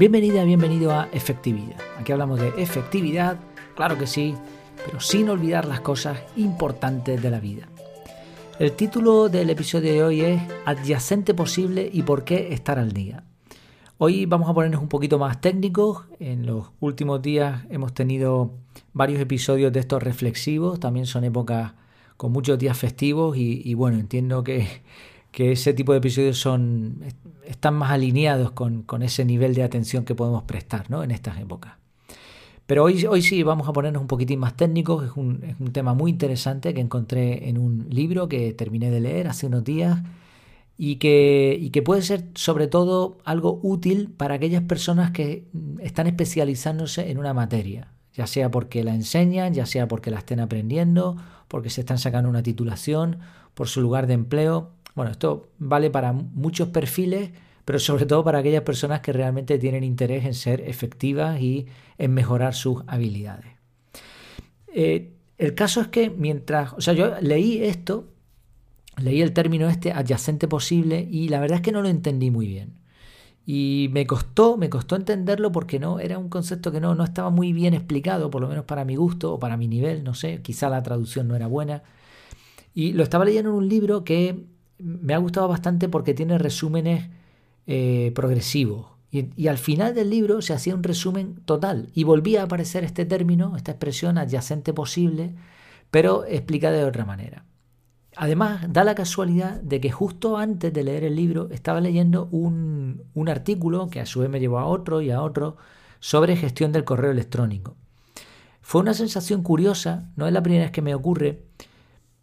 Bienvenida, 0.00 0.44
bienvenido 0.44 0.92
a 0.92 1.10
Efectividad. 1.12 1.76
Aquí 1.98 2.10
hablamos 2.10 2.40
de 2.40 2.48
efectividad, 2.56 3.38
claro 3.76 3.98
que 3.98 4.06
sí, 4.06 4.34
pero 4.86 4.98
sin 4.98 5.28
olvidar 5.28 5.66
las 5.66 5.82
cosas 5.82 6.18
importantes 6.36 7.20
de 7.20 7.30
la 7.30 7.38
vida. 7.38 7.68
El 8.58 8.72
título 8.72 9.28
del 9.28 9.50
episodio 9.50 9.92
de 9.92 10.02
hoy 10.02 10.20
es 10.22 10.42
Adyacente 10.64 11.34
posible 11.34 11.90
y 11.92 12.00
por 12.00 12.24
qué 12.24 12.54
estar 12.54 12.78
al 12.78 12.92
día. 12.92 13.24
Hoy 13.98 14.24
vamos 14.24 14.48
a 14.48 14.54
ponernos 14.54 14.80
un 14.80 14.88
poquito 14.88 15.18
más 15.18 15.38
técnicos. 15.42 16.06
En 16.18 16.46
los 16.46 16.70
últimos 16.80 17.20
días 17.20 17.66
hemos 17.68 17.92
tenido 17.92 18.52
varios 18.94 19.20
episodios 19.20 19.70
de 19.70 19.80
estos 19.80 20.02
reflexivos. 20.02 20.80
También 20.80 21.04
son 21.04 21.24
épocas 21.24 21.74
con 22.16 22.32
muchos 22.32 22.58
días 22.58 22.78
festivos 22.78 23.36
y, 23.36 23.74
bueno, 23.74 23.98
entiendo 23.98 24.42
que, 24.44 24.66
ese 25.32 25.72
tipo 25.74 25.92
de 25.92 25.98
episodios 25.98 26.38
son, 26.38 27.04
están 27.44 27.74
más 27.74 27.90
alineados 27.90 28.52
con, 28.52 28.84
ese 29.02 29.24
nivel 29.24 29.54
de 29.54 29.62
atención 29.62 30.04
que 30.04 30.14
podemos 30.14 30.44
prestar 30.44 30.86
en 30.90 31.10
estas 31.10 31.38
épocas. 31.38 31.74
Pero 32.66 32.84
hoy, 32.84 33.04
hoy 33.06 33.22
sí 33.22 33.42
vamos 33.42 33.68
a 33.68 33.72
ponernos 33.72 34.00
un 34.00 34.06
poquitín 34.06 34.38
más 34.38 34.56
técnicos. 34.56 35.04
Es 35.04 35.16
un, 35.16 35.42
es 35.42 35.56
un 35.58 35.72
tema 35.72 35.94
muy 35.94 36.10
interesante 36.10 36.72
que 36.72 36.80
encontré 36.80 37.48
en 37.48 37.58
un 37.58 37.86
libro 37.90 38.28
que 38.28 38.52
terminé 38.52 38.90
de 38.90 39.00
leer 39.00 39.26
hace 39.26 39.46
unos 39.46 39.64
días 39.64 40.00
y 40.82 40.96
que, 40.96 41.68
que 41.74 41.82
puede 41.82 42.00
ser 42.00 42.24
sobre 42.34 42.66
todo 42.66 43.18
algo 43.24 43.60
útil 43.62 44.08
para 44.16 44.36
aquellas 44.36 44.62
personas 44.62 45.10
que 45.10 45.44
están 45.80 46.06
especializándose 46.06 47.10
en 47.10 47.18
una 47.18 47.34
materia, 47.34 47.92
ya 48.14 48.26
sea 48.26 48.50
porque 48.50 48.82
la 48.82 48.94
enseñan, 48.94 49.52
ya 49.52 49.66
sea 49.66 49.88
porque 49.88 50.10
la 50.10 50.20
estén 50.20 50.40
aprendiendo, 50.40 51.18
porque 51.48 51.68
se 51.68 51.82
están 51.82 51.98
sacando 51.98 52.30
una 52.30 52.42
titulación, 52.42 53.18
por 53.52 53.68
su 53.68 53.82
lugar 53.82 54.06
de 54.06 54.14
empleo. 54.14 54.70
Bueno, 54.94 55.10
esto 55.12 55.50
vale 55.58 55.90
para 55.90 56.12
muchos 56.12 56.68
perfiles, 56.68 57.30
pero 57.64 57.78
sobre 57.78 58.06
todo 58.06 58.24
para 58.24 58.38
aquellas 58.38 58.62
personas 58.62 59.00
que 59.00 59.12
realmente 59.12 59.58
tienen 59.58 59.84
interés 59.84 60.24
en 60.24 60.34
ser 60.34 60.60
efectivas 60.62 61.40
y 61.40 61.66
en 61.98 62.12
mejorar 62.12 62.54
sus 62.54 62.82
habilidades. 62.86 63.52
Eh, 64.72 65.12
el 65.38 65.54
caso 65.54 65.80
es 65.80 65.88
que 65.88 66.10
mientras, 66.10 66.72
o 66.74 66.80
sea, 66.80 66.94
yo 66.94 67.14
leí 67.20 67.62
esto 67.62 68.08
leí 69.00 69.22
el 69.22 69.32
término 69.32 69.68
este 69.68 69.92
adyacente 69.92 70.48
posible 70.48 71.06
y 71.10 71.28
la 71.28 71.40
verdad 71.40 71.56
es 71.56 71.62
que 71.62 71.72
no 71.72 71.82
lo 71.82 71.88
entendí 71.88 72.30
muy 72.30 72.46
bien. 72.46 72.74
Y 73.46 73.88
me 73.92 74.06
costó, 74.06 74.56
me 74.56 74.68
costó 74.70 74.96
entenderlo 74.96 75.50
porque 75.50 75.78
no 75.78 75.98
era 75.98 76.18
un 76.18 76.28
concepto 76.28 76.70
que 76.70 76.80
no, 76.80 76.94
no 76.94 77.04
estaba 77.04 77.30
muy 77.30 77.52
bien 77.52 77.74
explicado, 77.74 78.30
por 78.30 78.42
lo 78.42 78.48
menos 78.48 78.64
para 78.64 78.84
mi 78.84 78.96
gusto 78.96 79.34
o 79.34 79.38
para 79.38 79.56
mi 79.56 79.66
nivel, 79.66 80.04
no 80.04 80.14
sé, 80.14 80.42
quizá 80.42 80.68
la 80.68 80.82
traducción 80.82 81.26
no 81.26 81.34
era 81.36 81.46
buena. 81.46 81.82
Y 82.74 82.92
lo 82.92 83.02
estaba 83.02 83.24
leyendo 83.24 83.50
en 83.50 83.56
un 83.56 83.68
libro 83.68 84.04
que 84.04 84.44
me 84.82 85.14
ha 85.14 85.18
gustado 85.18 85.48
bastante 85.48 85.88
porque 85.88 86.14
tiene 86.14 86.38
resúmenes 86.38 87.08
eh, 87.66 88.12
progresivos. 88.14 88.86
Y, 89.10 89.30
y, 89.36 89.48
al 89.48 89.58
final 89.58 89.94
del 89.94 90.10
libro 90.10 90.40
se 90.40 90.52
hacía 90.52 90.74
un 90.74 90.84
resumen 90.84 91.40
total 91.44 91.90
y 91.94 92.04
volvía 92.04 92.42
a 92.42 92.44
aparecer 92.44 92.84
este 92.84 93.04
término, 93.04 93.56
esta 93.56 93.72
expresión 93.72 94.18
adyacente 94.18 94.72
posible, 94.72 95.34
pero 95.90 96.24
explicada 96.26 96.76
de 96.76 96.84
otra 96.84 97.04
manera. 97.04 97.44
Además, 98.16 98.66
da 98.68 98.84
la 98.84 98.94
casualidad 98.94 99.60
de 99.60 99.80
que 99.80 99.90
justo 99.90 100.36
antes 100.36 100.72
de 100.72 100.84
leer 100.84 101.04
el 101.04 101.14
libro 101.16 101.48
estaba 101.52 101.80
leyendo 101.80 102.26
un, 102.32 103.04
artículo 103.28 103.88
que 103.88 104.00
a 104.00 104.06
su 104.06 104.20
vez 104.20 104.30
me 104.30 104.40
llevó 104.40 104.58
a 104.58 104.66
otro 104.66 105.00
y 105.00 105.10
a 105.10 105.22
otro 105.22 105.56
sobre 106.00 106.36
gestión 106.36 106.72
del 106.72 106.84
correo 106.84 107.12
electrónico. 107.12 107.76
Fue 108.60 108.80
una 108.80 108.94
sensación 108.94 109.42
curiosa, 109.42 110.10
no 110.16 110.26
es 110.26 110.32
la 110.32 110.42
primera 110.42 110.64
vez 110.64 110.72
que 110.72 110.82
me 110.82 110.94
ocurre, 110.94 111.44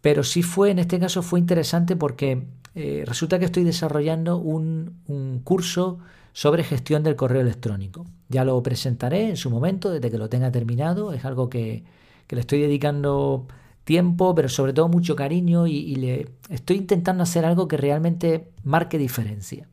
pero 0.00 0.22
sí 0.22 0.42
fue, 0.42 0.70
en 0.70 0.78
este 0.78 0.98
caso 0.98 1.22
fue 1.22 1.40
interesante 1.40 1.96
porque 1.96 2.46
eh, 2.74 3.04
resulta 3.06 3.38
que 3.38 3.44
estoy 3.44 3.64
desarrollando 3.64 4.36
un, 4.36 5.00
un, 5.06 5.40
curso 5.40 5.98
sobre 6.32 6.62
gestión 6.62 7.02
del 7.02 7.16
correo 7.16 7.40
electrónico. 7.40 8.06
Ya 8.28 8.44
lo 8.44 8.62
presentaré 8.62 9.28
en 9.28 9.36
su 9.36 9.50
momento, 9.50 9.90
desde 9.90 10.10
que 10.10 10.18
lo 10.18 10.28
tenga 10.28 10.52
terminado, 10.52 11.12
es 11.12 11.24
algo 11.24 11.48
que, 11.50 11.84
que 12.28 12.36
le 12.36 12.40
estoy 12.40 12.60
dedicando 12.60 13.48
tiempo, 13.88 14.34
pero 14.34 14.50
sobre 14.50 14.74
todo 14.74 14.86
mucho 14.88 15.16
cariño 15.16 15.66
y, 15.66 15.96
le 15.96 16.28
estoy 16.50 16.76
intentando 16.76 17.22
hacer 17.22 17.46
algo 17.46 17.66
que 17.66 17.78
realmente 17.78 18.50
marque 18.62 18.98
diferencia. 18.98 19.66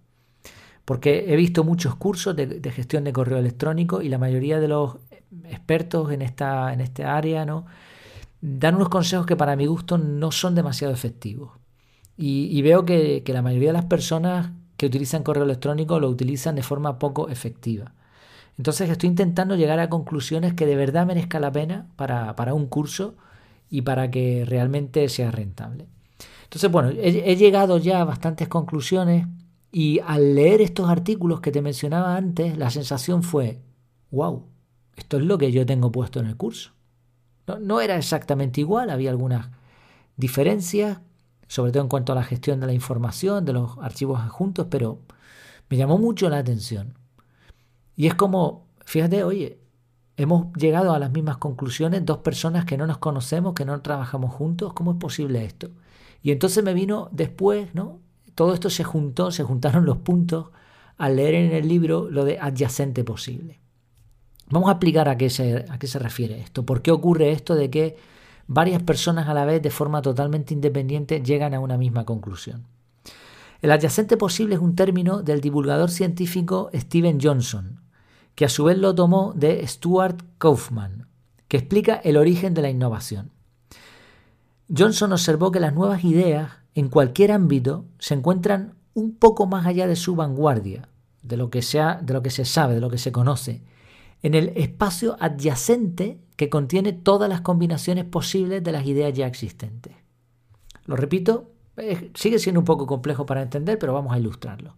Porque 0.86 1.26
he 1.28 1.36
visto 1.36 1.66
muchos 1.66 1.96
cursos 1.96 2.34
de, 2.34 2.72
gestión 2.72 3.04
de 3.04 3.12
correo 3.12 3.38
electrónico 3.40 4.02
y 4.02 4.08
la 4.08 4.18
mayoría 4.18 4.62
de 4.62 4.70
los 4.70 4.98
expertos 5.50 6.14
en 6.14 6.22
esta, 6.22 6.72
en 6.72 7.06
área 7.06 7.46
¿no? 7.46 7.66
Dan 8.42 8.76
unos 8.76 8.90
consejos 8.90 9.26
que 9.26 9.36
para 9.36 9.56
mi 9.56 9.66
gusto 9.66 9.98
no 9.98 10.32
son 10.32 10.56
demasiado 10.56 10.94
efectivos. 10.94 11.52
Y, 12.18 12.62
veo 12.62 12.86
que, 12.86 13.22
la 13.28 13.42
mayoría 13.42 13.70
de 13.70 13.74
las 13.74 13.86
personas 13.86 14.52
que 14.78 14.86
utilizan 14.86 15.24
correo 15.24 15.44
electrónico 15.44 16.00
lo 16.00 16.08
utilizan 16.08 16.56
de 16.56 16.64
forma 16.64 16.98
poco 16.98 17.28
efectiva. 17.30 17.94
Entonces 18.58 18.90
estoy 18.90 19.10
intentando 19.10 19.58
llegar 19.58 19.80
a 19.80 19.90
conclusiones 19.90 20.54
que 20.54 20.66
de 20.66 20.78
verdad 20.78 21.06
merezca 21.06 21.42
la 21.42 21.52
pena 21.52 21.88
para, 21.98 22.36
para 22.38 22.54
un 22.54 22.68
curso 22.68 23.16
y 23.70 23.82
para 23.82 24.12
que 24.12 24.46
realmente 24.46 25.10
sea 25.10 25.30
rentable. 25.32 25.88
Entonces, 26.46 26.72
bueno, 26.72 26.90
he, 26.90 27.36
llegado 27.36 27.78
ya 27.80 28.02
a 28.02 28.06
bastantes 28.06 28.48
conclusiones 28.48 29.28
y 29.72 30.00
al 30.00 30.36
leer 30.36 30.62
estos 30.62 30.90
artículos 30.90 31.42
que 31.42 31.52
te 31.52 31.62
mencionaba 31.62 32.16
antes, 32.16 32.58
la 32.58 32.70
sensación 32.70 33.24
fue, 33.24 33.60
wow, 34.12 34.46
esto 34.96 35.18
es 35.18 35.24
lo 35.24 35.38
que 35.38 35.52
yo 35.52 35.66
tengo 35.66 35.92
puesto 35.92 36.20
en 36.20 36.28
el 36.28 36.38
curso. 36.38 36.72
No, 37.48 37.60
no 37.60 37.82
era 37.82 37.98
exactamente 37.98 38.62
igual, 38.62 38.90
había 38.90 39.12
algunas 39.12 39.50
diferencias, 40.18 41.00
sobre 41.48 41.72
todo 41.72 41.84
en 41.84 41.90
cuanto 41.90 42.12
a 42.14 42.16
la 42.16 42.24
gestión 42.24 42.60
de 42.60 42.68
la 42.68 42.74
información, 42.74 43.46
de 43.46 43.54
los 43.54 43.78
archivos 43.80 44.22
adjuntos, 44.22 44.68
pero 44.70 45.00
me 45.70 45.78
llamó 45.78 45.98
mucho 45.98 46.30
la 46.30 46.40
atención. 46.40 46.98
Y 47.96 48.08
es 48.08 48.16
como, 48.16 48.68
fíjate, 48.86 49.24
oye, 49.24 49.60
Hemos 50.18 50.54
llegado 50.54 50.94
a 50.94 51.00
las 51.00 51.12
mismas 51.12 51.38
conclusiones, 51.38 52.06
dos 52.06 52.20
personas 52.20 52.64
que 52.66 52.78
no 52.78 52.88
nos 52.88 53.00
conocemos, 53.00 53.54
que 53.54 53.66
no 53.66 53.82
trabajamos 53.82 54.34
juntos, 54.34 54.72
¿cómo 54.74 54.92
es 54.92 54.98
posible 54.98 55.44
esto? 55.44 55.72
Y 56.22 56.32
entonces 56.32 56.64
me 56.64 56.74
vino 56.74 57.10
después, 57.12 57.76
¿no? 57.76 58.00
Todo 58.34 58.54
esto 58.54 58.70
se 58.70 58.86
juntó, 58.86 59.32
se 59.32 59.44
juntaron 59.44 59.86
los 59.86 59.98
puntos 59.98 60.52
al 60.98 61.18
leer 61.18 61.36
en 61.36 61.52
el 61.52 61.68
libro 61.68 62.10
lo 62.10 62.24
de 62.24 62.40
adyacente 62.40 63.04
posible. 63.04 63.60
Vamos 64.50 64.70
a 64.70 64.74
explicar 64.74 65.10
a 65.10 65.18
qué 65.18 65.30
se, 65.30 65.66
a 65.70 65.80
qué 65.80 65.88
se 65.88 66.00
refiere 66.00 66.40
esto, 66.40 66.66
por 66.66 66.82
qué 66.82 66.92
ocurre 66.92 67.32
esto 67.32 67.56
de 67.56 67.70
que 67.70 67.98
varias 68.48 68.82
personas 68.84 69.28
a 69.28 69.34
la 69.34 69.46
vez 69.46 69.62
de 69.62 69.72
forma 69.72 70.02
totalmente 70.02 70.54
independiente 70.54 71.22
llegan 71.22 71.54
a 71.54 71.60
una 71.60 71.78
misma 71.78 72.06
conclusión. 72.06 72.68
El 73.62 73.72
adyacente 73.72 74.18
posible 74.18 74.56
es 74.56 74.62
un 74.62 74.76
término 74.76 75.24
del 75.24 75.42
divulgador 75.42 75.90
científico 75.90 76.70
Steven 76.74 77.20
Johnson, 77.20 77.82
que 78.36 78.46
a 78.46 78.50
su 78.50 78.66
vez 78.66 78.78
lo 78.78 78.94
tomó 78.94 79.34
de 79.36 79.66
Stuart 79.66 80.22
Kaufman, 80.38 81.08
que 81.48 81.58
explica 81.58 81.96
el 81.96 82.18
origen 82.18 82.54
de 82.54 82.62
la 82.62 82.70
innovación. 82.70 83.32
Johnson 84.76 85.14
observó 85.14 85.52
que 85.52 85.60
las 85.60 85.74
nuevas 85.74 86.04
ideas 86.04 86.52
en 86.76 86.90
cualquier 86.90 87.32
ámbito 87.32 87.86
se 87.98 88.14
encuentran 88.14 88.76
un 88.94 89.16
poco 89.16 89.48
más 89.48 89.66
allá 89.66 89.88
de 89.88 89.96
su 89.96 90.16
vanguardia, 90.16 90.90
de 91.24 91.38
lo 91.38 91.50
que, 91.50 91.62
sea, 91.62 92.00
de 92.02 92.14
lo 92.14 92.22
que 92.22 92.30
se 92.30 92.46
sabe, 92.46 92.76
de 92.76 92.82
lo 92.82 92.90
que 92.90 92.98
se 92.98 93.12
conoce, 93.12 93.64
en 94.26 94.34
el 94.34 94.50
espacio 94.56 95.18
adyacente 95.20 96.20
que 96.36 96.50
contiene 96.50 96.94
todas 96.94 97.30
las 97.30 97.42
combinaciones 97.42 98.06
posibles 98.06 98.64
de 98.64 98.72
las 98.72 98.86
ideas 98.86 99.14
ya 99.14 99.28
existentes. 99.28 99.94
Lo 100.86 100.96
repito, 100.96 101.52
sigue 102.14 102.40
siendo 102.40 102.60
un 102.60 102.66
poco 102.66 102.88
complejo 102.88 103.26
para 103.26 103.42
entender, 103.42 103.78
pero 103.80 103.94
vamos 103.94 104.14
a 104.14 104.20
ilustrarlo. 104.20 104.76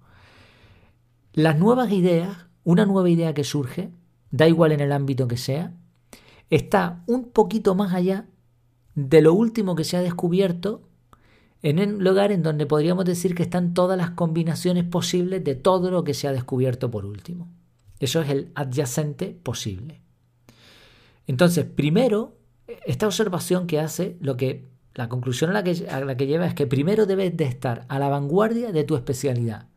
Las 1.33 1.57
nuevas 1.57 1.91
ideas 1.91 2.47
una 2.67 2.85
nueva 2.85 3.09
idea 3.09 3.33
que 3.33 3.45
surge, 3.45 3.91
da 4.29 4.45
igual 4.45 4.73
en 4.73 4.81
el 4.81 4.91
ámbito 4.91 5.25
que 5.29 5.37
sea, 5.37 5.73
está 6.49 7.01
un 7.07 7.29
poquito 7.29 7.75
más 7.75 7.93
allá 7.93 8.27
de 8.93 9.21
lo 9.21 9.33
último 9.33 9.73
que 9.73 9.85
se 9.85 9.95
ha 9.95 10.01
descubierto 10.01 10.81
en 11.61 11.79
un 11.79 12.03
lugar 12.03 12.33
en 12.33 12.43
donde 12.43 12.65
podríamos 12.65 13.05
decir 13.05 13.35
que 13.35 13.43
están 13.43 13.73
todas 13.73 13.97
las 13.97 14.11
combinaciones 14.11 14.83
posibles 14.83 15.45
de 15.45 15.55
todo 15.55 15.91
lo 15.91 16.03
que 16.03 16.13
se 16.13 16.27
ha 16.27 16.33
descubierto 16.33 16.91
por 16.91 17.05
último. 17.05 17.47
Eso 17.99 18.21
es 18.21 18.29
el 18.29 18.51
adyacente 18.55 19.27
posible. 19.27 20.01
Entonces, 21.25 21.65
primero, 21.65 22.37
esta 22.85 23.05
observación 23.05 23.67
que 23.67 23.79
hace, 23.79 24.17
lo 24.21 24.37
que 24.37 24.67
la 24.93 25.09
conclusión 25.09 25.51
a 25.51 25.53
la 25.53 25.63
que, 25.63 25.87
a 25.89 25.99
la 26.01 26.17
que 26.17 26.27
lleva 26.27 26.47
es 26.47 26.53
que 26.53 26.67
primero 26.67 27.05
debes 27.05 27.35
de 27.37 27.45
estar 27.45 27.85
a 27.87 27.99
la 27.99 28.09
vanguardia 28.09 28.71
de 28.71 28.83
tu 28.83 28.95
especialidad 28.95 29.67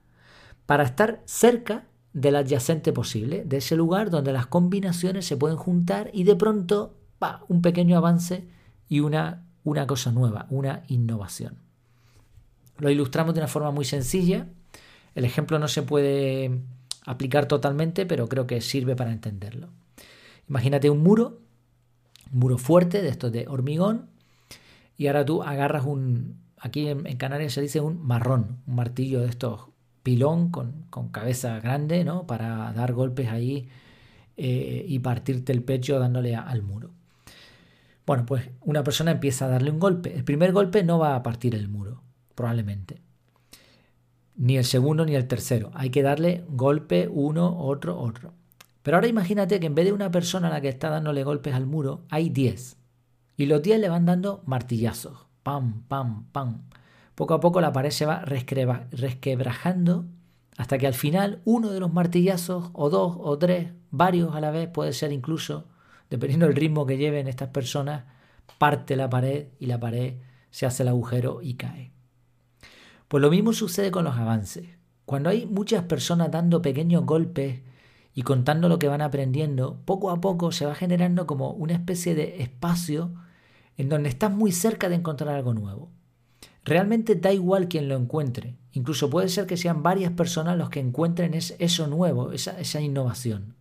para 0.67 0.84
estar 0.84 1.22
cerca 1.26 1.87
del 2.12 2.37
adyacente 2.37 2.93
posible, 2.93 3.44
de 3.44 3.58
ese 3.58 3.76
lugar 3.76 4.11
donde 4.11 4.32
las 4.32 4.46
combinaciones 4.46 5.26
se 5.26 5.37
pueden 5.37 5.56
juntar 5.56 6.11
y 6.12 6.25
de 6.25 6.37
pronto 6.37 6.96
va 7.22 7.44
un 7.49 7.62
pequeño 7.62 7.96
avance 7.96 8.49
y 8.88 9.00
una, 9.00 9.46
una 9.62 9.87
cosa 9.87 10.11
nueva, 10.11 10.46
una 10.50 10.84
innovación. 10.88 11.58
Lo 12.78 12.90
ilustramos 12.90 13.34
de 13.34 13.40
una 13.40 13.49
forma 13.49 13.70
muy 13.70 13.84
sencilla. 13.84 14.49
El 15.14 15.25
ejemplo 15.25 15.58
no 15.58 15.69
se 15.69 15.82
puede 15.82 16.62
aplicar 17.06 17.47
totalmente, 17.47 18.06
pero 18.06 18.29
creo 18.29 18.47
que 18.47 18.61
sirve 18.61 18.97
para 18.97 19.12
entenderlo. 19.12 19.69
Imagínate 20.49 20.91
un 20.91 21.02
muro, 21.02 21.41
un 22.32 22.38
muro 22.38 22.58
fuerte 22.58 23.02
de 23.02 23.08
estos 23.08 23.32
de 23.32 23.47
hormigón, 23.49 24.08
y 24.97 25.06
ahora 25.06 25.25
tú 25.25 25.43
agarras 25.43 25.87
un, 25.87 26.37
aquí 26.58 26.88
en, 26.88 27.05
Canarias 27.17 27.55
se 27.55 27.62
dice 27.62 27.81
un 27.81 28.05
marrón, 28.06 28.58
un 28.67 28.75
martillo 28.75 29.20
de 29.20 29.29
estos 29.29 29.62
pilón 30.02 30.50
con, 30.50 31.08
cabeza 31.11 31.61
grande, 31.61 32.05
¿no? 32.05 32.26
Para 32.26 32.73
dar 32.73 32.93
golpes 32.93 33.29
ahí 33.29 33.69
eh, 34.37 34.85
y 34.87 34.99
partirte 34.99 35.53
el 35.53 35.62
pecho 35.62 35.99
dándole 35.99 36.35
al 36.35 36.62
muro. 36.62 36.91
Bueno, 38.06 38.26
pues 38.26 38.50
una 38.62 38.82
persona 38.82 39.12
empieza 39.12 39.44
a 39.44 39.49
darle 39.49 39.70
un 39.70 39.79
golpe. 39.79 40.14
El 40.14 40.25
primer 40.25 40.53
golpe 40.53 40.82
no 40.82 40.99
va 40.99 41.14
a 41.14 41.23
partir 41.23 41.55
el 41.55 41.69
muro, 41.69 42.03
probablemente. 42.35 43.00
Ni 44.40 44.56
el 44.56 44.64
segundo 44.64 45.04
ni 45.04 45.14
el 45.14 45.28
tercero. 45.28 45.70
Hay 45.75 45.90
que 45.90 46.02
darle 46.02 46.46
golpe 46.48 47.08
uno, 47.12 47.58
otro, 47.58 48.00
otro. 48.00 48.32
Pero 48.82 48.96
ahora 48.96 49.06
imagínate 49.06 49.60
que 49.60 49.66
en 49.66 49.75
vez 49.75 49.84
de 49.84 49.92
una 49.92 50.10
persona 50.10 50.48
a 50.48 50.50
la 50.50 50.62
que 50.62 50.70
está 50.70 50.88
dándole 50.88 51.25
golpes 51.25 51.52
al 51.52 51.66
muro, 51.66 52.06
hay 52.08 52.31
10. 52.31 52.78
Y 53.37 53.44
los 53.44 53.60
10 53.60 53.81
le 53.81 53.90
van 53.90 54.06
dando 54.06 54.42
martillazos. 54.46 55.26
Pam, 55.42 55.82
pam, 55.88 56.25
pam. 56.32 56.62
Poco 57.14 57.34
a 57.34 57.40
poco 57.40 57.60
la 57.60 57.75
pared 57.75 57.90
se 57.90 58.06
va 58.06 58.25
resquebrajando 58.25 60.06
hasta 60.56 60.78
que 60.78 60.86
al 60.86 60.94
final 60.94 61.43
uno 61.44 61.69
de 61.69 61.81
los 61.81 61.93
martillazos, 61.93 62.70
o 62.72 62.88
dos, 62.88 63.19
o 63.20 63.36
tres, 63.38 63.72
varios 63.90 64.34
a 64.34 64.40
la 64.40 64.50
vez, 64.50 64.70
puede 64.70 64.94
ser 64.94 65.12
incluso, 65.12 65.66
dependiendo 66.08 66.46
del 66.46 66.56
ritmo 66.56 66.86
que 66.86 66.96
lleven 66.96 67.28
estas 67.28 67.50
personas, 67.50 68.04
parte 68.58 68.96
la 68.96 69.10
pared 69.10 69.48
y 69.58 69.66
la 69.66 69.78
pared 69.78 70.14
se 70.50 70.64
hace 70.64 70.82
el 70.82 70.88
agujero 70.88 71.43
y 71.43 71.54
cae. 71.54 71.93
Pues 73.10 73.22
lo 73.22 73.30
mismo 73.32 73.52
sucede 73.52 73.90
con 73.90 74.04
los 74.04 74.16
avances. 74.16 74.68
Cuando 75.04 75.30
hay 75.30 75.44
muchas 75.44 75.82
personas 75.82 76.30
dando 76.30 76.62
pequeños 76.62 77.04
golpes 77.04 77.60
y 78.14 78.22
contando 78.22 78.68
lo 78.68 78.78
que 78.78 78.86
van 78.86 79.02
aprendiendo, 79.02 79.80
poco 79.84 80.12
a 80.12 80.20
poco 80.20 80.52
se 80.52 80.64
va 80.64 80.76
generando 80.76 81.26
como 81.26 81.50
una 81.50 81.72
especie 81.72 82.14
de 82.14 82.40
espacio 82.40 83.12
en 83.76 83.88
donde 83.88 84.10
estás 84.10 84.30
muy 84.30 84.52
cerca 84.52 84.88
de 84.88 84.94
encontrar 84.94 85.34
algo 85.34 85.54
nuevo. 85.54 85.90
Realmente 86.64 87.16
da 87.16 87.32
igual 87.32 87.66
quien 87.66 87.88
lo 87.88 87.96
encuentre. 87.96 88.54
Incluso 88.70 89.10
puede 89.10 89.28
ser 89.28 89.48
que 89.48 89.56
sean 89.56 89.82
varias 89.82 90.12
personas 90.12 90.56
los 90.56 90.70
que 90.70 90.78
encuentren 90.78 91.34
eso 91.34 91.88
nuevo, 91.88 92.30
esa, 92.30 92.80
innovación. 92.80 93.56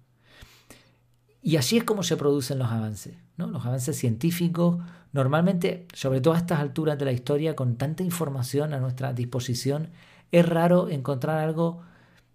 Y 1.41 1.56
así 1.56 1.77
es 1.77 1.83
como 1.83 2.03
se 2.03 2.18
producen 2.18 2.59
los 2.59 2.69
avances. 2.69 3.15
¿no? 3.38 3.47
Los 3.47 3.65
avances 3.65 3.97
científicos, 3.97 4.77
normalmente, 5.13 5.88
sobre 5.94 6.21
todo 6.21 6.33
a 6.33 6.38
estas 6.38 6.59
alturas 6.59 6.97
de 6.97 7.06
la 7.06 7.12
historia, 7.12 7.56
con 7.56 7.77
tanta 7.77 8.03
información 8.03 8.74
a 8.74 8.80
nuestra 8.80 9.13
disposición, 9.13 9.89
es 10.31 10.47
raro 10.47 10.89
encontrar 10.89 11.39
algo 11.39 11.81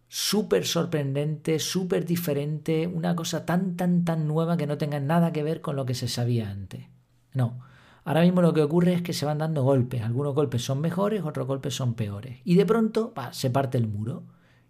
súper 0.09 0.67
sorprendente, 0.67 1.59
súper 1.59 2.05
diferente, 2.05 2.87
una 2.87 3.17
cosa 3.17 3.45
tan, 3.45 3.77
tan, 3.77 4.05
tan 4.05 4.27
nueva 4.29 4.57
que 4.57 4.67
no 4.67 4.79
tenga 4.79 5.01
nada 5.01 5.33
que 5.33 5.43
ver 5.43 5.61
con 5.61 5.77
lo 5.77 5.87
que 5.87 5.95
se 5.95 6.09
sabía 6.09 6.51
antes. 6.51 6.87
No, 7.33 7.61
ahora 8.05 8.23
mismo 8.23 8.41
lo 8.41 8.55
que 8.55 8.63
ocurre 8.63 8.95
es 8.95 9.03
que 9.03 9.13
se 9.13 9.27
van 9.27 9.39
dando 9.39 9.65
golpes, 9.65 10.03
algunos 10.03 10.35
golpes 10.35 10.63
son 10.63 10.81
mejores, 10.81 11.25
otros 11.25 11.47
golpes 11.47 11.75
son 11.75 11.95
peores, 11.95 12.39
y 12.45 12.55
de 12.55 12.65
pronto 12.65 13.13
se 13.33 13.51
parte 13.51 13.77
el 13.77 13.89
muro 13.89 14.25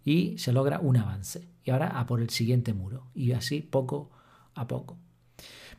y 0.05 0.39
se 0.39 0.53
logra 0.53 0.81
un 0.81 0.97
avance, 0.97 1.49
y 1.63 1.71
ahora 1.71 1.99
a 1.99 2.07
por 2.07 2.21
el 2.21 2.31
siguiente 2.31 2.73
muro, 2.73 3.09
y 3.15 3.33
así 3.33 3.61
poco 3.61 4.11
a 4.55 4.67
poco. 4.67 4.99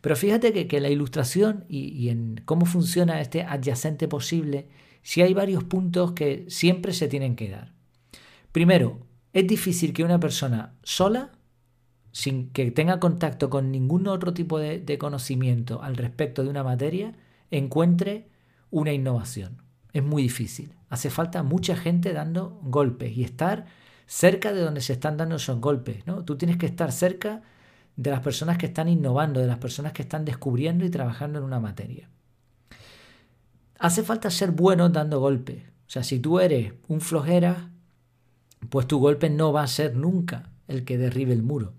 Pero 0.02 0.16
fíjate 0.16 0.54
que, 0.54 0.68
que 0.68 0.80
la 0.80 0.90
ilustración 0.90 1.66
y, 1.68 1.88
y 1.90 2.10
en 2.10 2.42
cómo 2.46 2.66
funciona 2.66 3.22
este 3.22 3.44
adyacente 3.44 4.08
posible, 4.08 4.68
si 5.02 5.22
hay 5.22 5.34
varios 5.34 5.64
puntos 5.64 6.14
que 6.14 6.46
siempre 6.48 6.94
se 6.94 7.08
tienen 7.08 7.36
que 7.36 7.50
dar. 7.50 7.74
Primero, 8.52 9.06
es 9.34 9.46
difícil 9.46 9.92
que 9.92 10.06
una 10.06 10.18
persona 10.18 10.76
sola, 10.82 11.34
sin 12.14 12.52
que 12.52 12.72
tenga 12.72 13.02
contacto 13.02 13.50
con 13.50 13.70
ningún 13.70 14.08
otro 14.08 14.34
tipo 14.34 14.58
de, 14.60 14.98
conocimiento 14.98 15.84
al 15.84 15.98
respecto 15.98 16.42
de 16.42 16.50
una 16.50 16.64
materia, 16.64 17.12
encuentre 17.52 18.30
una 18.72 18.94
innovación. 18.94 19.62
Es 19.92 20.04
muy 20.04 20.24
difícil. 20.24 20.74
Hace 20.88 21.10
falta 21.10 21.44
mucha 21.44 21.76
gente 21.76 22.14
dando 22.14 22.62
golpes 22.64 23.18
y 23.18 23.26
estar 23.26 23.66
cerca 24.08 24.54
de 24.54 24.62
donde 24.62 24.80
se 24.80 24.94
están 24.94 25.18
dando 25.18 25.36
esos 25.36 25.60
golpes. 25.60 26.08
¿no? 26.08 26.24
Tú 26.24 26.38
tienes 26.38 26.56
que 26.56 26.66
estar 26.66 26.94
cerca 26.94 27.44
de 27.96 28.12
las 28.12 28.22
personas 28.22 28.58
que 28.58 28.66
están 28.66 28.88
innovando, 28.88 29.40
de 29.40 29.48
las 29.48 29.58
personas 29.58 29.94
que 29.94 30.02
están 30.02 30.26
descubriendo 30.26 30.86
y 30.86 30.90
trabajando 30.90 31.40
en 31.40 31.46
una 31.46 31.60
materia. 31.60 32.10
Hace 33.80 34.04
falta 34.04 34.30
ser 34.30 34.52
bueno 34.52 34.90
dando 34.90 35.20
golpes. 35.20 35.64
O 35.88 35.90
sea, 35.90 36.04
si 36.04 36.20
tú 36.20 36.40
eres 36.40 36.74
un 36.88 37.02
flojera, 37.02 37.72
pues 38.70 38.88
tu 38.88 39.00
golpe 39.00 39.30
no 39.30 39.54
va 39.54 39.64
a 39.64 39.68
ser 39.68 39.96
nunca 39.96 40.50
el 40.68 40.84
que 40.84 40.98
derribe 40.98 41.34
el 41.34 41.44
muro, 41.44 41.74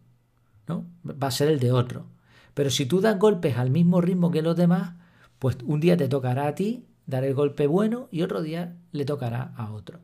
¿no? 0.68 0.86
Va 1.04 1.28
a 1.28 1.32
ser 1.32 1.48
el 1.48 1.58
de 1.58 1.72
otro. 1.72 2.06
Pero 2.54 2.70
si 2.70 2.86
tú 2.86 3.00
das 3.00 3.18
golpes 3.18 3.56
al 3.58 3.70
mismo 3.70 4.00
ritmo 4.00 4.30
que 4.30 4.42
los 4.42 4.56
demás, 4.56 4.94
pues 5.38 5.58
un 5.64 5.80
día 5.80 5.96
te 5.96 6.08
tocará 6.08 6.46
a 6.46 6.54
ti 6.54 6.86
dar 7.06 7.24
el 7.24 7.34
golpe 7.34 7.66
bueno 7.66 8.08
y 8.10 8.22
otro 8.22 8.42
día 8.42 8.76
le 8.92 9.04
tocará 9.04 9.52
a 9.56 9.72
otro. 9.72 10.00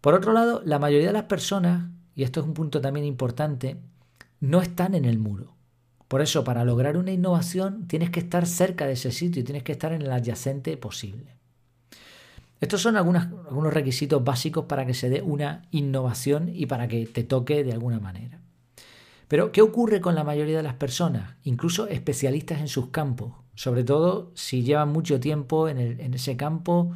Por 0.00 0.14
otro 0.14 0.32
lado, 0.32 0.62
la 0.64 0.78
mayoría 0.78 1.08
de 1.08 1.12
las 1.12 1.24
personas, 1.24 1.90
y 2.14 2.22
esto 2.22 2.40
es 2.40 2.46
un 2.46 2.54
punto 2.54 2.80
también 2.80 3.06
importante, 3.06 3.80
no 4.40 4.62
están 4.62 4.94
en 4.94 5.04
el 5.04 5.18
muro. 5.18 5.56
Por 6.08 6.22
eso, 6.22 6.44
para 6.44 6.64
lograr 6.64 6.96
una 6.96 7.10
innovación, 7.10 7.88
tienes 7.88 8.10
que 8.10 8.20
estar 8.20 8.46
cerca 8.46 8.86
de 8.86 8.92
ese 8.92 9.10
sitio, 9.10 9.42
y 9.42 9.44
tienes 9.44 9.64
que 9.64 9.72
estar 9.72 9.92
en 9.92 10.02
el 10.02 10.12
adyacente 10.12 10.76
posible. 10.76 11.36
Estos 12.60 12.80
son 12.80 12.96
algunos 12.96 13.74
requisitos 13.74 14.24
básicos 14.24 14.64
para 14.64 14.86
que 14.86 14.94
se 14.94 15.10
dé 15.10 15.20
una 15.20 15.62
innovación 15.72 16.50
y 16.54 16.66
para 16.66 16.88
que 16.88 17.06
te 17.06 17.22
toque 17.22 17.64
de 17.64 17.72
alguna 17.72 18.00
manera. 18.00 18.40
Pero, 19.28 19.50
¿qué 19.50 19.60
ocurre 19.60 20.00
con 20.00 20.14
la 20.14 20.24
mayoría 20.24 20.56
de 20.56 20.62
las 20.62 20.74
personas, 20.74 21.34
incluso 21.42 21.88
especialistas 21.88 22.60
en 22.60 22.68
sus 22.68 22.88
campos? 22.88 23.32
Sobre 23.54 23.84
todo 23.84 24.30
si 24.34 24.62
llevan 24.62 24.90
mucho 24.90 25.18
tiempo 25.18 25.68
en, 25.68 26.14
ese 26.14 26.36
campo, 26.36 26.92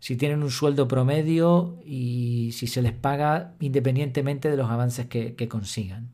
si 0.00 0.16
tienen 0.16 0.42
un 0.42 0.50
sueldo 0.50 0.88
promedio 0.88 1.78
y 1.84 2.50
si 2.52 2.66
se 2.66 2.82
les 2.82 2.92
paga 2.92 3.54
independientemente 3.60 4.50
de 4.50 4.56
los 4.56 4.70
avances 4.70 5.06
que, 5.06 5.34
que 5.36 5.48
consigan. 5.48 6.12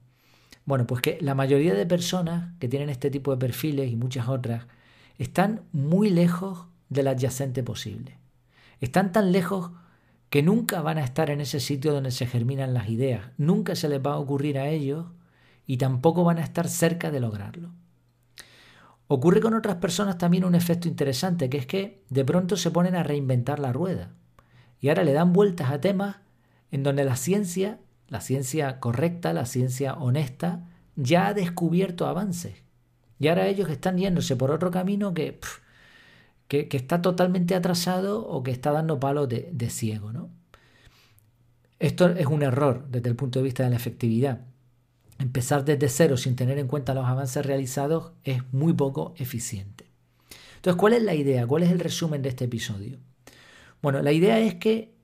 Bueno, 0.66 0.86
pues 0.86 1.00
que 1.00 1.18
la 1.20 1.34
mayoría 1.34 1.74
de 1.74 1.86
personas 1.86 2.52
que 2.58 2.68
tienen 2.68 2.90
este 2.90 3.10
tipo 3.10 3.30
de 3.30 3.38
perfiles 3.38 3.90
y 3.90 3.96
muchas 3.96 4.28
otras 4.28 4.66
están 5.16 5.62
muy 5.72 6.10
lejos 6.10 6.66
del 6.88 7.08
adyacente 7.08 7.62
posible. 7.62 8.18
Están 8.80 9.12
tan 9.12 9.32
lejos 9.32 9.70
que 10.28 10.42
nunca 10.42 10.82
van 10.82 10.98
a 10.98 11.04
estar 11.04 11.30
en 11.30 11.40
ese 11.40 11.60
sitio 11.60 11.92
donde 11.92 12.10
se 12.10 12.26
germinan 12.26 12.74
las 12.74 12.88
ideas, 12.88 13.30
nunca 13.38 13.76
se 13.76 13.88
les 13.88 14.00
va 14.00 14.12
a 14.12 14.18
ocurrir 14.18 14.58
a 14.58 14.68
ellos 14.68 15.06
y 15.66 15.78
tampoco 15.78 16.24
van 16.24 16.38
a 16.38 16.42
estar 16.42 16.68
cerca 16.68 17.10
de 17.10 17.20
lograrlo. 17.20 17.70
Ocurre 19.08 19.40
con 19.40 19.54
otras 19.54 19.76
personas 19.76 20.18
también 20.18 20.44
un 20.44 20.56
efecto 20.56 20.88
interesante, 20.88 21.48
que 21.48 21.58
es 21.58 21.66
que 21.66 22.02
de 22.10 22.24
pronto 22.24 22.56
se 22.56 22.72
ponen 22.72 22.96
a 22.96 23.04
reinventar 23.04 23.60
la 23.60 23.72
rueda 23.72 24.10
y 24.80 24.88
ahora 24.88 25.04
le 25.04 25.12
dan 25.12 25.32
vueltas 25.32 25.70
a 25.70 25.80
temas 25.80 26.16
en 26.72 26.82
donde 26.82 27.04
la 27.04 27.16
ciencia, 27.16 27.78
la 28.08 28.20
ciencia 28.20 28.80
correcta, 28.80 29.32
la 29.32 29.46
ciencia 29.46 29.94
honesta, 29.94 30.64
ya 30.96 31.28
ha 31.28 31.34
descubierto 31.34 32.06
avances. 32.06 32.54
Y 33.18 33.28
ahora 33.28 33.46
ellos 33.46 33.68
están 33.70 33.98
yéndose 33.98 34.36
por 34.36 34.50
otro 34.50 34.70
camino 34.70 35.14
que 35.14 35.38
que, 36.48 36.68
está 36.70 37.02
totalmente 37.02 37.54
atrasado 37.54 38.26
o 38.26 38.42
que 38.42 38.50
está 38.50 38.72
dando 38.72 39.00
palos 39.00 39.28
de, 39.28 39.48
de 39.52 39.70
ciego. 39.70 40.12
¿no? 40.12 40.30
Esto 41.78 42.08
es 42.08 42.26
un 42.26 42.42
error 42.42 42.86
desde 42.88 43.08
el 43.08 43.16
punto 43.16 43.38
de 43.38 43.44
vista 43.44 43.64
de 43.64 43.70
la 43.70 43.76
efectividad. 43.76 44.40
Empezar 45.18 45.64
desde 45.64 45.88
cero 45.88 46.16
sin 46.16 46.36
tener 46.36 46.58
en 46.58 46.68
cuenta 46.68 46.94
los 46.94 47.06
avances 47.06 47.44
realizados 47.44 48.12
es 48.22 48.42
muy 48.52 48.74
poco 48.74 49.14
eficiente. 49.16 49.86
Entonces, 50.56 50.78
¿cuál 50.78 50.92
es 50.94 51.02
la 51.02 51.14
idea? 51.14 51.46
¿Cuál 51.46 51.62
es 51.62 51.70
el 51.70 51.80
resumen 51.80 52.22
de 52.22 52.28
este 52.30 52.44
episodio? 52.44 52.98
Bueno, 53.82 54.02
la 54.02 54.12
idea 54.12 54.38
es 54.38 54.56
que 54.56 54.95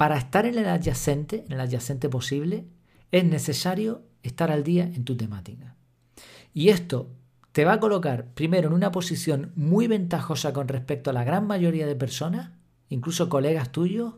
para 0.00 0.16
estar 0.16 0.46
en 0.46 0.56
el 0.56 0.66
adyacente, 0.66 1.44
en 1.44 1.52
el 1.52 1.60
adyacente 1.60 2.08
posible, 2.08 2.64
es 3.12 3.22
necesario 3.22 4.00
estar 4.22 4.50
al 4.50 4.64
día 4.64 4.84
en 4.84 5.04
tu 5.04 5.14
temática. 5.14 5.76
Y 6.54 6.70
esto 6.70 7.10
te 7.52 7.66
va 7.66 7.74
a 7.74 7.80
colocar 7.80 8.24
primero 8.32 8.68
en 8.68 8.72
una 8.72 8.92
posición 8.92 9.52
muy 9.56 9.88
ventajosa 9.88 10.54
con 10.54 10.68
respecto 10.68 11.10
a 11.10 11.12
la 11.12 11.22
gran 11.22 11.46
mayoría 11.46 11.86
de 11.86 11.96
personas, 11.96 12.52
incluso 12.88 13.28
colegas 13.28 13.72
tuyos, 13.72 14.14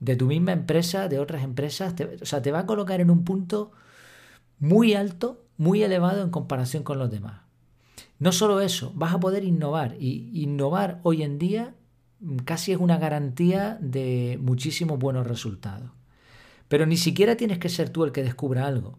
de 0.00 0.16
tu 0.16 0.24
misma 0.24 0.52
empresa, 0.52 1.08
de 1.08 1.18
otras 1.18 1.44
empresas, 1.44 1.94
o 2.22 2.24
sea, 2.24 2.40
te 2.40 2.50
va 2.50 2.60
a 2.60 2.66
colocar 2.66 3.02
en 3.02 3.10
un 3.10 3.22
punto 3.22 3.72
muy 4.60 4.94
alto, 4.94 5.44
muy 5.58 5.82
elevado 5.82 6.22
en 6.22 6.30
comparación 6.30 6.84
con 6.84 6.98
los 6.98 7.10
demás. 7.10 7.42
No 8.18 8.32
solo 8.32 8.62
eso, 8.62 8.92
vas 8.94 9.12
a 9.12 9.20
poder 9.20 9.44
innovar 9.44 9.94
y 10.00 10.30
innovar 10.42 11.00
hoy 11.02 11.22
en 11.22 11.38
día 11.38 11.74
casi 12.44 12.72
es 12.72 12.78
una 12.78 12.98
garantía 12.98 13.78
de 13.80 14.38
muchísimos 14.40 14.98
buenos 14.98 15.26
resultados. 15.26 15.90
Pero 16.68 16.86
ni 16.86 16.96
siquiera 16.96 17.36
tienes 17.36 17.58
que 17.58 17.68
ser 17.68 17.90
tú 17.90 18.04
el 18.04 18.12
que 18.12 18.22
descubra 18.22 18.66
algo. 18.66 18.98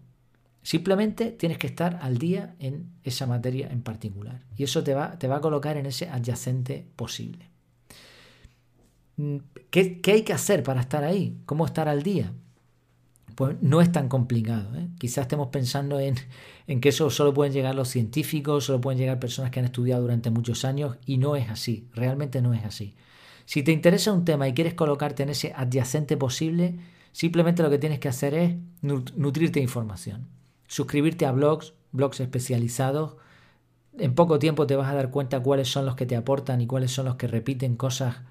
Simplemente 0.61 1.31
tienes 1.31 1.57
que 1.57 1.67
estar 1.67 1.99
al 2.01 2.17
día 2.17 2.55
en 2.59 2.91
esa 3.03 3.25
materia 3.25 3.67
en 3.69 3.81
particular. 3.81 4.43
Y 4.55 4.63
eso 4.63 4.83
te 4.83 4.93
va, 4.93 5.17
te 5.19 5.27
va 5.27 5.37
a 5.37 5.41
colocar 5.41 5.75
en 5.77 5.85
ese 5.85 6.07
adyacente 6.07 6.87
posible. 6.95 7.49
Mm, 9.17 9.37
¿Qué, 9.69 10.01
hay 10.05 10.21
que 10.23 10.33
hacer 10.33 10.63
para 10.63 10.81
estar 10.81 11.03
ahí? 11.03 11.37
¿Cómo 11.45 11.65
estar 11.65 11.87
al 11.87 12.03
día? 12.03 12.31
Pues 13.35 13.57
no 13.61 13.81
es 13.81 13.91
tan 13.91 14.07
complicado. 14.07 14.75
¿eh? 14.77 14.87
Quizás 14.99 15.23
estemos 15.23 15.47
pensando 15.47 15.99
en, 15.99 16.15
en, 16.67 16.79
que 16.79 16.89
eso 16.89 17.09
solo 17.09 17.33
pueden 17.33 17.53
llegar 17.53 17.75
los 17.75 17.89
científicos, 17.89 18.65
solo 18.65 18.79
pueden 18.79 18.99
llegar 18.99 19.19
personas 19.19 19.51
que 19.51 19.59
han 19.59 19.65
estudiado 19.65 20.03
durante 20.03 20.29
muchos 20.29 20.63
años 20.63 20.97
y 21.05 21.17
no 21.17 21.35
es 21.35 21.49
así, 21.49 21.89
realmente 21.93 22.41
no 22.41 22.53
es 22.53 22.63
así. 22.63 22.95
Si 23.45 23.63
te 23.63 23.71
interesa 23.71 24.11
un 24.13 24.25
tema 24.25 24.47
y 24.47 24.53
quieres 24.53 24.73
colocarte 24.73 25.23
en 25.23 25.29
ese 25.29 25.53
adyacente 25.55 26.17
posible, 26.17 26.75
Simplemente 27.13 27.61
lo 27.61 27.69
que 27.69 27.77
tienes 27.77 27.99
que 27.99 28.09
hacer 28.09 28.33
es 28.33 28.55
nutrirte 28.81 29.59
de 29.59 29.63
información, 29.63 30.27
suscribirte 30.67 31.27
a 31.27 31.31
blogs, 31.31 31.73
blogs 31.91 32.19
especializados. 32.19 33.17
En 33.99 34.15
poco 34.15 34.39
tiempo 34.39 34.65
te 34.65 34.75
vas 34.75 34.89
a 34.89 34.95
dar 34.95 35.11
cuenta 35.11 35.39
cuáles 35.39 35.71
son 35.71 35.85
los 35.85 35.95
que 35.95 36.07
te 36.07 36.15
aportan 36.15 36.59
y 36.59 36.67
cuáles 36.67 36.91
son 36.91 37.05
los 37.05 37.15
que 37.15 37.27
repiten 37.27 37.75
cosas 37.75 38.21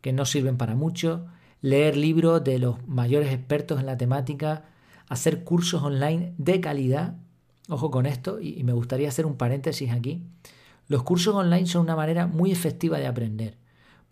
que 0.00 0.14
no 0.14 0.24
sirven 0.24 0.56
para 0.56 0.74
mucho. 0.74 1.26
Leer 1.60 1.94
libros 1.94 2.42
de 2.42 2.58
los 2.58 2.84
mayores 2.88 3.30
expertos 3.30 3.78
en 3.78 3.86
la 3.86 3.98
temática, 3.98 4.64
hacer 5.08 5.44
cursos 5.44 5.82
online 5.82 6.32
de 6.38 6.58
calidad. 6.62 7.16
Ojo 7.68 7.90
con 7.90 8.06
esto, 8.06 8.40
y 8.40 8.64
me 8.64 8.72
gustaría 8.72 9.08
hacer 9.08 9.26
un 9.26 9.36
paréntesis 9.36 9.92
aquí. 9.92 10.22
Los 10.88 11.02
cursos 11.02 11.34
online 11.34 11.66
son 11.66 11.82
una 11.82 11.96
manera 11.96 12.26
muy 12.26 12.50
efectiva 12.50 12.98
de 12.98 13.06
aprender, 13.06 13.58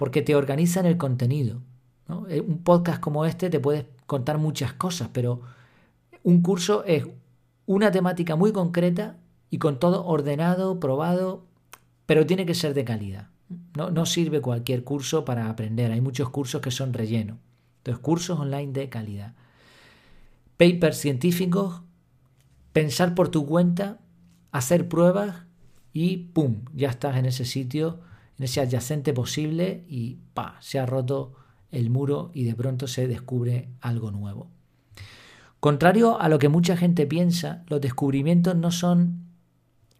porque 0.00 0.22
te 0.22 0.34
organizan 0.34 0.86
el 0.86 0.96
contenido. 0.96 1.60
Eh, 2.30 2.40
un 2.40 2.62
podcast 2.64 3.02
como 3.02 3.26
este 3.26 3.50
te 3.50 3.60
puedes 3.60 3.84
contar 4.06 4.38
muchas 4.38 4.72
cosas, 4.72 5.10
pero 5.12 5.42
un 6.22 6.40
curso 6.40 6.84
es 6.86 7.04
una 7.66 7.90
temática 7.90 8.34
muy 8.34 8.50
concreta 8.50 9.18
y 9.50 9.58
con 9.58 9.78
todo 9.78 10.06
ordenado, 10.06 10.80
probado, 10.80 11.44
pero 12.06 12.24
tiene 12.24 12.46
que 12.46 12.54
ser 12.54 12.72
de 12.72 12.82
calidad. 12.82 13.28
No, 13.76 13.90
no 13.90 14.06
sirve 14.06 14.40
cualquier 14.40 14.84
curso 14.84 15.26
para 15.26 15.50
aprender, 15.50 15.92
hay 15.92 16.00
muchos 16.00 16.30
cursos 16.30 16.62
que 16.62 16.70
son 16.70 16.94
relleno. 16.94 17.36
Entonces, 17.80 18.00
cursos 18.02 18.40
online 18.40 18.72
de 18.72 18.88
calidad. 18.88 19.34
Papers 20.56 20.96
científicos, 20.96 21.82
pensar 22.72 23.14
por 23.14 23.28
tu 23.28 23.44
cuenta, 23.44 23.98
hacer 24.50 24.88
pruebas 24.88 25.42
y 25.92 26.16
¡pum! 26.32 26.62
Ya 26.72 26.88
estás 26.88 27.18
en 27.18 27.26
ese 27.26 27.44
sitio, 27.44 28.00
en 28.40 28.44
ese 28.44 28.62
adyacente 28.62 29.12
posible 29.12 29.84
y 29.86 30.16
¡pa! 30.32 30.56
Se 30.62 30.78
ha 30.78 30.86
roto 30.86 31.34
el 31.70 31.90
muro 31.90 32.30
y 32.32 32.44
de 32.44 32.54
pronto 32.54 32.86
se 32.86 33.06
descubre 33.06 33.68
algo 33.82 34.12
nuevo. 34.12 34.48
Contrario 35.60 36.18
a 36.18 36.30
lo 36.30 36.38
que 36.38 36.48
mucha 36.48 36.74
gente 36.74 37.06
piensa, 37.06 37.64
los 37.68 37.82
descubrimientos 37.82 38.56
no 38.56 38.70
son 38.70 39.26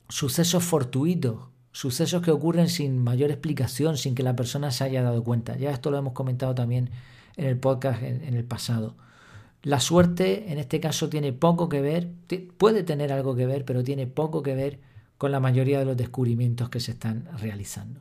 sucesos 0.09 0.65
fortuitos, 0.65 1.49
sucesos 1.71 2.23
que 2.23 2.31
ocurren 2.31 2.71
sin 2.71 2.97
mayor 2.97 3.31
explicación, 3.31 3.99
sin 3.99 4.15
que 4.15 4.23
la 4.23 4.37
persona 4.37 4.71
se 4.71 4.85
haya 4.85 5.03
dado 5.03 5.23
cuenta. 5.23 5.59
Ya 5.59 5.71
esto 5.71 5.91
lo 5.91 5.99
hemos 5.99 6.15
comentado 6.15 6.55
también 6.55 6.89
en 7.37 7.45
el 7.45 7.59
podcast 7.59 8.03
en, 8.03 8.33
el 8.33 8.45
pasado. 8.45 8.97
La 9.63 9.81
suerte 9.81 10.51
en 10.51 10.59
este 10.59 10.81
caso 10.81 11.11
tiene 11.11 11.35
poco 11.35 11.69
que 11.69 11.83
ver, 11.83 12.11
puede 12.57 12.85
tener 12.85 13.13
algo 13.13 13.37
que 13.37 13.45
ver, 13.45 13.67
pero 13.67 13.85
tiene 13.85 14.07
poco 14.07 14.43
que 14.43 14.55
ver 14.55 14.81
con 15.19 15.31
la 15.31 15.41
mayoría 15.41 15.79
de 15.79 15.85
los 15.85 15.99
descubrimientos 15.99 16.71
que 16.71 16.81
se 16.81 16.93
están 16.93 17.29
realizando. 17.37 18.01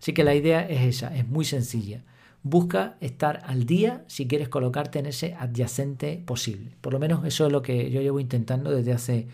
Así 0.00 0.12
que 0.12 0.24
la 0.24 0.34
idea 0.34 0.68
es 0.68 0.82
esa, 0.96 1.14
es 1.16 1.26
muy 1.28 1.44
sencilla. 1.44 2.04
Busca 2.42 2.96
estar 3.00 3.42
al 3.44 3.66
día 3.66 4.04
si 4.08 4.26
quieres 4.26 4.48
colocarte 4.48 4.98
en 4.98 5.06
ese 5.06 5.34
adyacente 5.34 6.22
posible. 6.24 6.76
Por 6.80 6.92
lo 6.92 6.98
menos 6.98 7.24
eso 7.24 7.46
es 7.46 7.52
lo 7.52 7.62
que 7.62 7.90
yo 7.90 8.00
llevo 8.00 8.20
intentando 8.20 8.70
desde 8.70 8.92
hace 8.92 9.28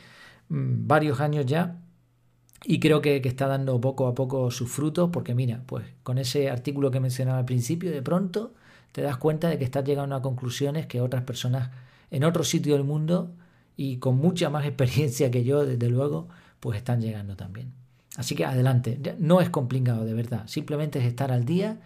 mm, 0.49 0.87
varios 0.87 1.21
años 1.21 1.47
ya 1.47 1.81
y 2.65 2.81
creo 2.81 3.01
que, 3.01 3.23
que, 3.23 3.29
está 3.29 3.47
dando 3.47 3.81
poco 3.81 4.09
a 4.09 4.15
poco 4.15 4.51
sus 4.51 4.71
frutos 4.71 5.11
porque 5.13 5.35
mira, 5.35 5.63
pues 5.67 5.87
con 6.03 6.19
ese 6.19 6.51
artículo 6.51 6.91
que 6.91 7.01
mencionaba 7.01 7.39
al 7.39 7.45
principio, 7.45 7.91
de 7.91 8.03
pronto 8.03 8.55
te 8.93 9.03
das 9.03 9.17
cuenta 9.17 9.49
de 9.49 9.59
que 9.59 9.65
estás 9.65 9.85
llegando 9.85 10.17
a 10.17 10.23
conclusiones 10.23 10.87
que 10.87 11.01
otras 11.01 11.23
personas 11.23 11.71
en 12.11 12.25
otro 12.25 12.45
sitio 12.45 12.75
del 12.75 12.85
mundo 12.85 13.35
y 13.77 13.99
con 13.99 14.17
mucha 14.17 14.51
más 14.51 14.67
experiencia 14.67 15.31
que 15.31 15.45
yo, 15.45 15.65
desde 15.65 15.89
luego, 15.89 16.29
pues 16.61 16.79
están 16.79 17.01
llegando 17.01 17.37
también. 17.37 17.73
Así 18.19 18.35
que 18.35 18.45
adelante, 18.45 18.99
no 19.21 19.41
es 19.41 19.49
complicado 19.49 20.05
de 20.05 20.13
verdad, 20.13 20.43
simplemente 20.49 20.99
es 20.99 21.05
estar 21.05 21.31
al 21.31 21.45
día, 21.45 21.79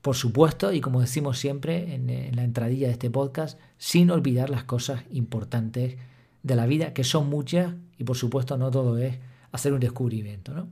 por 0.00 0.16
supuesto, 0.16 0.72
y 0.72 0.80
como 0.80 1.02
decimos 1.02 1.38
siempre 1.38 1.94
en, 1.94 2.34
la 2.34 2.42
entradilla 2.42 2.86
de 2.86 2.94
este 2.94 3.10
podcast, 3.10 3.60
sin 3.76 4.10
olvidar 4.10 4.48
las 4.48 4.64
cosas 4.64 5.02
importantes 5.10 5.96
de 6.42 6.56
la 6.56 6.64
vida, 6.64 6.94
que 6.94 7.04
son 7.04 7.28
muchas, 7.28 7.74
y 7.98 8.04
por 8.04 8.16
supuesto 8.16 8.56
no 8.56 8.70
todo 8.70 8.96
es 8.96 9.18
hacer 9.52 9.74
un 9.74 9.80
descubrimiento. 9.80 10.54
¿no? 10.54 10.68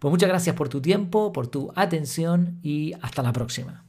Pues 0.00 0.10
muchas 0.10 0.28
gracias 0.28 0.56
por 0.56 0.68
tu 0.68 0.80
tiempo, 0.80 1.32
por 1.32 1.46
tu 1.46 1.72
atención 1.76 2.58
y 2.64 2.94
hasta 3.00 3.22
la 3.22 3.32
próxima. 3.32 3.84